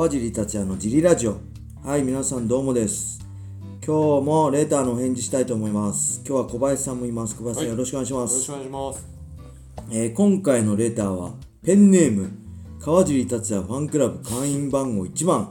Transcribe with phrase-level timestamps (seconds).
[0.00, 1.36] 川尻達也のジリラジオ。
[1.84, 3.20] はい皆さんどうもです。
[3.86, 6.22] 今日もレターのお返事したいと思います。
[6.26, 7.36] 今日は小林さんもいます。
[7.36, 7.70] 小林さん、はい。
[7.72, 8.32] よろしくお願いします。
[8.32, 9.06] よろしくお願いします。
[9.92, 12.30] えー今回のレターはペンネーム
[12.80, 15.50] 川尻達也ファンクラブ会員番号1番。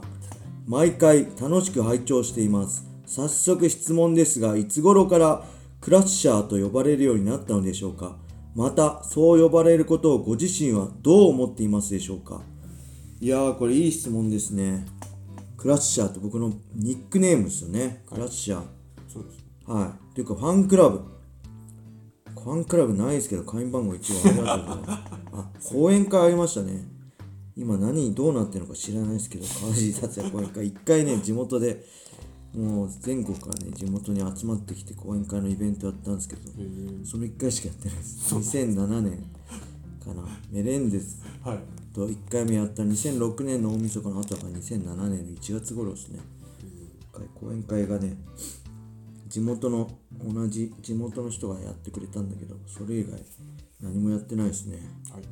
[0.66, 2.84] 毎回楽しく拝聴しています。
[3.06, 5.44] 早速質問ですがいつ頃から
[5.80, 8.16] クラッシャーと呼ばれるようになったのでしょうか。
[8.56, 12.42] またそう呼ばれることをご自身はどう思っていますでしょうか
[13.20, 14.86] いやーこれいい質問ですね
[15.56, 18.80] クラッシャーって僕のニックネームですよねクラッシャー
[19.12, 19.44] そうです。
[19.66, 20.14] はい。
[20.14, 20.98] というか、ファンクラブ。
[20.98, 25.02] ファンクラブないですけど、会員番号1番ありがとうございます。
[25.34, 26.88] あ、講演会ありましたね。
[27.56, 30.66] 今何、どうなってるのか知らないですけど、川尻達也講演会。
[30.68, 31.84] 一回ね、地元で、
[32.54, 38.34] もう全国からね、地元に集まってきて講演会のイベントやったんですけど、えー、その1回しかやってないです。
[38.34, 39.24] 2007年
[40.00, 40.22] かな。
[40.50, 41.58] メレンデスはい。
[41.94, 46.20] と1回目やった2006年の大晦日の後が2007年の1月頃ですね。
[47.40, 48.16] 講演会がね
[49.28, 49.90] 地元の
[50.22, 53.20] 同じ地元の人がやってくれたんだけどそれ以外
[53.80, 54.78] 何もやってないですね
[55.12, 55.22] はい。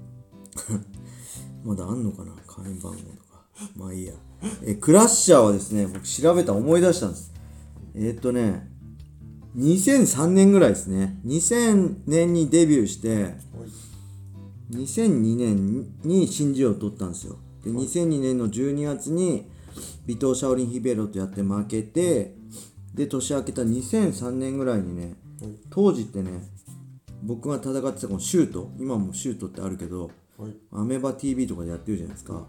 [1.65, 2.33] まだあんのかな？
[2.47, 3.45] 会員番号とか
[3.77, 4.15] まあいいや
[4.63, 7.33] えクラッシャーはですね僕調べたら思い出したんです
[7.95, 8.71] えーっとね
[9.57, 13.35] 2003年ぐらいですね2000年にデビューしてはい。
[14.71, 17.37] 2002年に新人を取ったんですよ。
[17.65, 19.49] で2002年の12月に
[20.07, 22.35] ビトー・シャオリン・ヒベロとやって負けて
[22.95, 25.53] で年明けた2003年ぐらいにねはい。
[25.71, 26.31] 当時ってね
[27.23, 30.53] 僕が戦ってたこのシュート今もシュートってあるけどはい。
[30.73, 32.47] アメバ TV とかでやってるじゃないですか。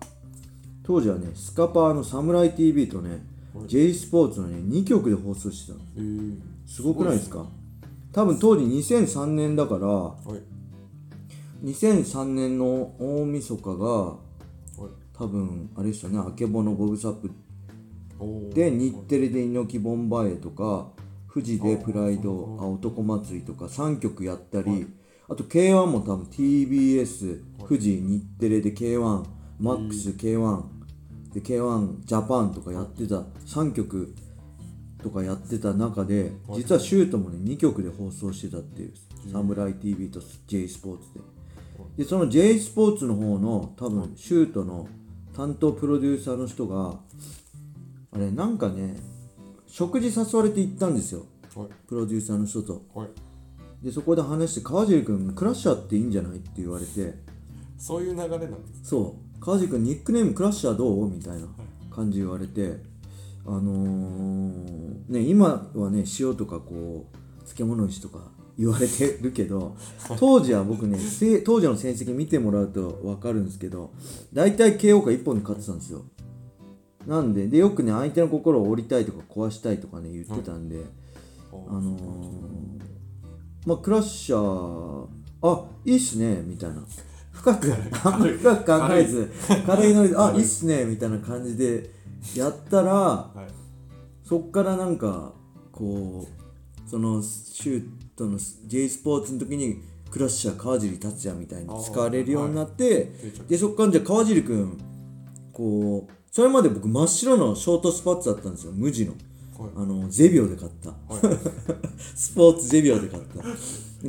[0.83, 3.23] 当時はねスカパーのサムライ TV とね
[3.67, 5.83] J スポーツのね2曲で放送してたの。
[5.97, 7.45] えー、すごくないですか？
[8.11, 10.41] 多分当時2003年だからはい。
[11.63, 14.19] 2003年の大晦日がはい。
[15.19, 17.29] 多分あれですよねあけぼのボブサップ
[18.53, 20.87] で日テレで猪木ボンバイエとか
[21.31, 24.87] 富士でプライドあ男祭りとか3曲やったり
[25.27, 29.25] あと K1 も多分 TBS 富士日テレで K1
[29.59, 30.63] マックス K1
[31.33, 33.15] で K1 ジャパンとかやってた
[33.45, 34.15] 3曲
[35.03, 38.93] とかやってた中で実はシュートもね2曲で放送してたっていう
[39.31, 41.38] サムライ TV と J スポーツで
[41.97, 44.87] でその J スポーツの方の多分シュートの
[45.35, 46.99] 担当プロデューサーの人が
[48.11, 48.97] あれなんかね
[49.67, 51.25] 食事誘われて行ったんですよ。
[51.55, 51.67] はい。
[51.87, 52.81] プロデューサーの人と。
[52.93, 53.09] はい。
[53.83, 57.13] でそこで話して川尻君クラッシャーっていいんじゃないって言われて。
[57.77, 58.47] そういう流れなんで
[58.83, 58.89] す。
[58.89, 59.41] そう。
[59.43, 61.09] 川尻君ニックネームクラッシャーどう？
[61.09, 61.47] みたいな
[61.89, 62.77] 感じ言われて。
[63.45, 68.19] あのーね今はね塩とかこう漬物石とか
[68.59, 69.77] 言われてるけど
[70.19, 73.91] 当時は僕ねせ当時の成績見てもらうと分かるんですけど
[74.33, 76.03] 大体 KO か1本で勝ってたんですよ。
[77.07, 80.83] なんででよくね相手の心を折りたいとか壊したいとかね言ってたんで、
[81.51, 82.79] ああのー
[83.65, 85.07] まあクラッシャー
[85.41, 86.83] あいいっすねみたいな。
[87.31, 89.31] 深くあんまり深く考えず
[89.65, 89.93] 軽い。
[89.93, 91.89] ノリであいいっすねみたいな感じで
[92.35, 93.51] やったらはい。
[94.27, 95.31] そっからなんか
[95.71, 96.38] こう
[96.89, 97.83] そのシュー
[98.15, 104.77] トの J スポーツの時にクラッシャー川尻達也みたいに使われるようになって、定着でそっからじゃあ川尻君
[105.53, 109.11] こうそれまで僕真っ白のショートスパッツだったんですよ無地の。
[109.11, 109.71] はい。
[109.75, 111.37] あのゼビオで買った、はい。
[112.15, 113.43] スポーツゼビオで買った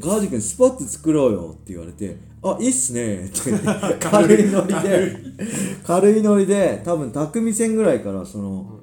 [0.01, 3.51] 川尻君スパッツ作ろうよって言われてあいいっすねって
[4.01, 5.17] 軽いノリで
[5.85, 8.81] 軽いノリで多分匠線ぐらいからその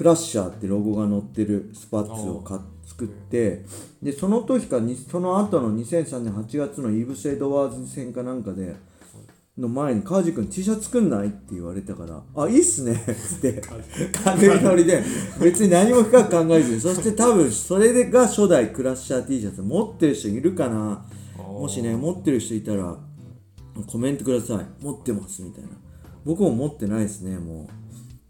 [0.00, 3.66] クラッシャーってロゴが載ってるスパッツを買っ作って
[4.02, 8.76] でその時かにその後の2003年8月のイーブス・エドワーズ戦かなんかで
[9.58, 11.26] の前に川尻君 T シャツ作んない？
[11.26, 13.60] って言われたから「あいいっすね」っつって
[14.24, 15.04] 軽いノリで
[15.38, 21.04] 別に何も深く考えずに そして多分それが初代クラッシャー T シャツ持ってる人いるかな？
[21.36, 22.96] もしね持ってる人いたら
[23.86, 24.82] コメントください。
[24.82, 25.68] 持ってますみたいな。
[26.24, 27.68] 僕も持ってないですねも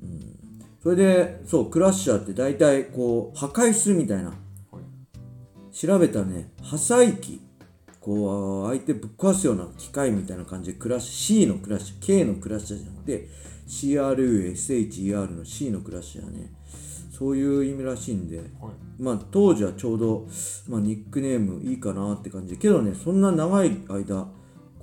[0.02, 0.39] う、うん、
[0.82, 4.30] それでそうクラッシャーって大体こう破壊するみたいな。
[4.30, 4.34] は
[4.80, 5.74] い。
[5.74, 6.52] 調べたらね。
[6.62, 7.40] 破砕機。
[8.00, 13.28] こう相手ぶっ壊すような機械みたいな感じでクラッシャー C のクラッシャー K のクラッシャーじゃなくて
[13.68, 16.50] CRUSHER の C のクラッシャーね。
[17.12, 18.38] そういう意味らしいんで。
[18.38, 18.46] はい。
[18.98, 20.26] まあ当時はちょうど、
[20.66, 22.54] まあ、ニックネームいいかなって感じ。
[22.54, 24.28] でけどねそんな長い間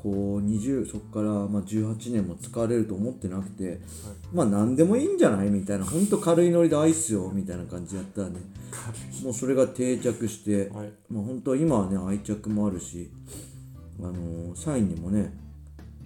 [0.07, 3.81] こう20そこからまあ18年も使われると思ってなくて、
[4.33, 8.39] まあ何でもいいんじゃないみたいなほんと軽いノリでアイスよみたいな感じでやったらね
[9.21, 10.93] もうそれが定着して、はい。
[11.09, 13.11] まあ本当は今はね愛着もあるし、
[13.99, 15.33] あのーサインにもね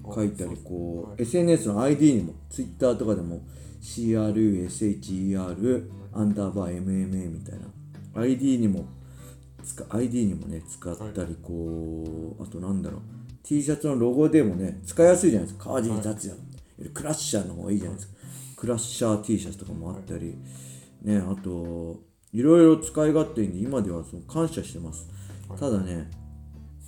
[0.03, 1.21] 書いたりこう、はい。
[1.21, 3.41] SNS の ID にも Twitter とかでも
[3.81, 5.83] CRUSHER
[6.13, 7.59] アンダーバー MMA みたい
[8.15, 8.87] な ID にも
[9.63, 13.01] 使 ID にもね使ったりこう、あとなんだろう
[13.51, 15.65] T シャツのロゴでもね使いやすいじゃないですか。
[15.65, 16.45] 川尻達也、よ
[16.79, 18.13] りクラッシャーの方がいいじゃないですか。
[18.55, 20.37] クラッシャー T シャツとかもあったり、
[21.01, 21.99] ねあと
[22.31, 25.05] いろいろ使い勝手に今ではその感謝してます、
[25.59, 26.09] ただね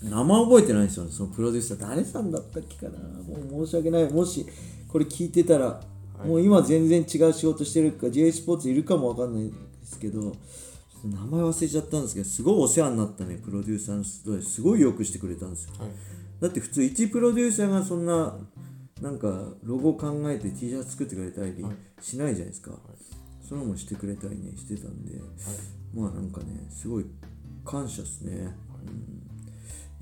[0.01, 1.81] 名前覚えてないんですよそのプロデューサー。
[1.81, 2.97] 誰さんだったっけかな。
[2.99, 4.09] もう申し訳ない。
[4.09, 4.45] もし
[4.87, 5.81] これ聞いてたら、
[6.25, 9.53] もう今全然違う仕事してるか J スポーツいるかもわかんないで
[9.85, 10.31] すけど
[11.03, 15.73] 名前忘れちゃったんですけどすごいお世話になったねプロデューサーの人ですごいよくしてくれたんですよ。
[15.79, 18.35] はいだって普通一プロデューサーがそんな
[19.01, 19.27] なんか
[19.63, 21.65] ロゴ考えて T シャツ作ってくれたり
[22.01, 22.71] しないじゃないですか、
[23.47, 25.21] それもしてくれたりねしてたんで、
[25.95, 27.05] まあなんかねすごい
[27.63, 28.53] 感謝ですね、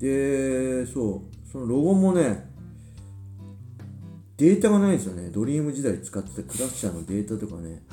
[0.00, 1.48] でそう。
[1.48, 2.50] そのロゴもね
[4.36, 5.30] データがないんですよね。
[5.30, 7.84] ドリーム時代使ってたクラッシャーのデータとかね、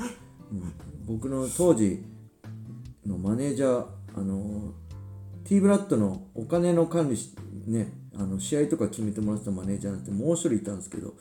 [0.51, 0.73] うん、
[1.05, 2.03] 僕の当時
[3.05, 3.85] のマネージャー
[4.15, 4.73] あの
[5.43, 7.35] T ブラッドのお金の管理し
[7.67, 11.13] ねあの試合とか決めてもらってたマネージャーなんてもう一人いたんですけど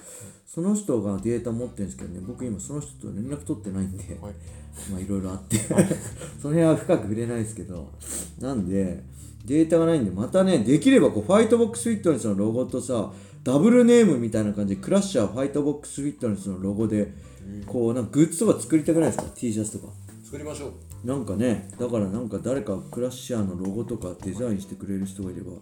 [0.44, 4.34] その人がデータ持ってるんですけどね僕今その人と連絡取ってないんで、はい。
[4.90, 5.56] まあいろいろあって
[6.40, 7.90] その辺は深く触れないですけど
[8.40, 9.02] なんで
[9.44, 13.12] データがないんでまたねできればこうファイトボックスフィットネスのロゴとさ
[13.44, 17.12] ダブルネームみたいな感じでクラッシャーファイトボックスフィットネスのロゴで
[17.66, 19.92] こうなんかグッズとか作りたくないですか？T シャツとか。
[20.22, 25.52] 作りましょうなんかねだからなんか誰かクラッシャーのロゴとかデザインしてくれる人がいれば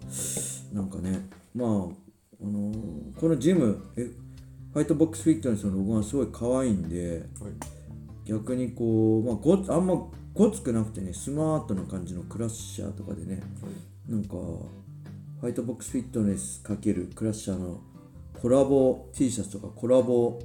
[0.73, 1.73] なんかねまああ
[2.45, 4.11] のーこのジムえ
[4.73, 7.53] ファイトボックスフィットネスのロゴがすごい可愛いんではい。
[8.27, 9.95] 逆にこう、まあ、ごあんま
[10.35, 13.43] ごつくなくてねスマートな感じのクラッシャーとかでね
[14.09, 17.81] なんかファイトボックスフィットネス×クラッシャーの
[18.41, 20.41] コラボ T シャツとかコラボ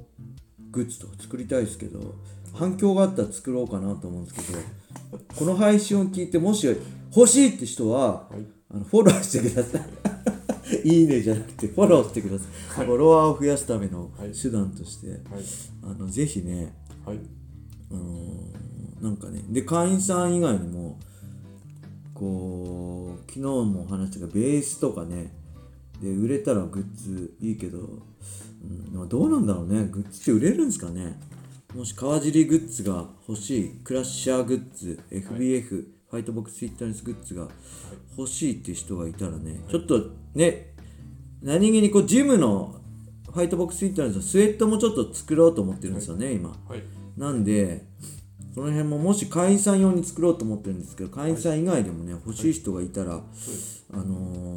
[0.70, 2.14] グッズとか作りたいですけど
[2.54, 4.58] 反響があったら作ろうかなと思うんですけど
[5.36, 6.66] この配信を聞いてもし
[7.14, 8.46] 欲しいって人は、はい。
[8.74, 9.82] あのフォローしてください。
[10.88, 12.44] いいねじゃなくてフォローしてくださ
[12.82, 14.32] い、フォロワーを増やすためのはい。
[14.32, 15.20] 手段として、はい。
[15.82, 17.18] あのぜひねはい。
[17.90, 18.62] あのー
[19.02, 20.96] なんかねで会員さん以外にも
[22.14, 25.34] こう昨日も話したがベースとかね
[26.00, 29.84] で売れたらグッズいいけど、うん、まあどうなんだろうね。
[29.90, 31.18] グッズって売れるんですかね
[31.74, 37.48] もし川尻グッズが欲しいクラッシャーグッズ FBF、ファイトボックスフィットネスグッズが
[38.16, 40.74] 欲しいって人がいたらね、ちょっとね
[41.42, 42.76] 何気にこうジムの
[43.32, 46.50] ファイトボックスフィットネスのスウェットもちょっと作ろうと思ってるんですよね、今。
[46.50, 46.82] はい。
[47.16, 47.86] なんで、
[48.54, 54.51] その辺ももし会員さん用に作ろうと思ってるんですけど、会員さん以外でもね、欲しい人がいたら、あのー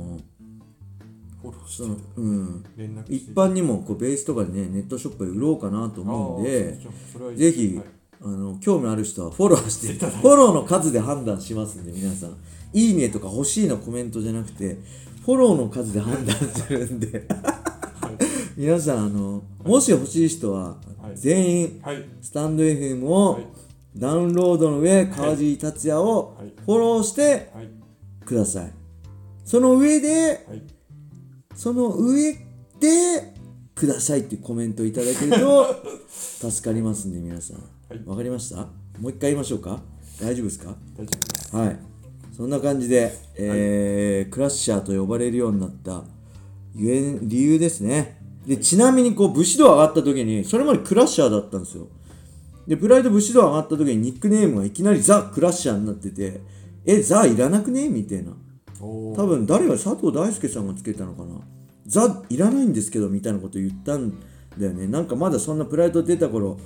[1.67, 6.77] してそのうん、連絡一般にもこうベースとかでね、ネットショップで売ろうかなと思うんで、
[7.35, 7.85] ぜひ、はい。
[8.21, 12.37] あの興味ある人はフォローし て、フォローの数で判断しますんで、皆さん。
[12.73, 14.77] いいねとか欲しいのコメントじゃなくて、
[15.25, 17.27] フォローの数で判断するんで、
[18.57, 21.17] 皆さん、あの、もし欲しい人は、はい。
[21.17, 22.03] 全員、はい。
[22.21, 23.47] スタンド FM を、はい。
[23.95, 26.53] ダウンロードの上、川尻達也をはい。
[26.65, 27.69] フォローしてはい
[28.25, 28.71] ください。
[29.45, 30.74] その上で、はい
[31.55, 32.33] その上
[32.79, 33.33] で、
[33.73, 35.75] くださいっていうコメントいただけると
[36.49, 37.57] 助かりますんで、皆さん。
[37.57, 37.63] は
[37.95, 38.57] いわかりました？
[38.99, 39.81] もう一回言いましょうか？
[40.21, 40.75] 大丈夫ですか？
[40.97, 41.79] 大丈夫ですはい。
[42.35, 46.03] そんな感じで、えークラッシャーと呼ばれるようになった
[46.73, 48.17] ゆえ理由ですね。
[48.47, 51.87] で、ちなみにこう、武士道上がった時に、それまでクラッシャーだったんですよ。
[52.67, 56.41] で、プライド武士道上がった時にニックネームがいきなりザ・クラッシャーになってて、
[56.85, 57.89] え、ザいらなくね？
[57.89, 58.31] みたいな。
[58.79, 61.41] 多分誰が佐藤大輔さんがつけたのかな。
[61.87, 64.19] ザいらないんですけどみたいなこと言ったん
[64.57, 64.87] だよね。
[64.87, 66.57] なんかまだそんなプライド出た頃、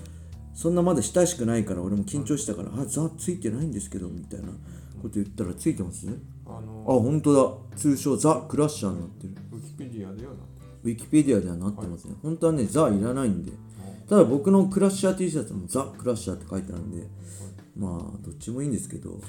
[0.53, 4.47] そんなまだ親しくないから俺も緊張したから、あ、ザついてないんですけどみたいな
[5.01, 6.07] こと言ったらついてます？
[6.45, 7.77] ああ、の本当だ。
[7.77, 9.35] 通称ザ・クラッシャーになってる。
[9.51, 10.39] ウィキペディアではな
[10.83, 12.15] ウィキペディアではなってますね。
[12.23, 13.51] 本当はね、ザいらないんで。
[14.07, 17.07] ただ僕のクラッシャー T シャツもザ・クラッシャーって書いてあるんで、
[17.77, 19.19] まあ、どっちもいいんですけど、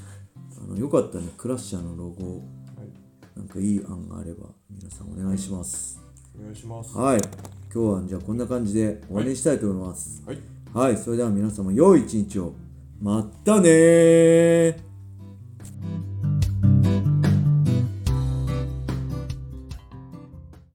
[0.59, 2.43] あのよかったらね、クラッシャーのロゴ、
[3.51, 6.01] かいい案があれば、皆さんお願いします。
[6.39, 7.21] お願いしますはい。
[7.73, 10.23] 今日はじゃあこんな感じで終わりにしたいと思います。
[10.27, 10.39] はい
[10.73, 12.55] はい、それでは皆様良い一日を。
[13.01, 14.90] またねー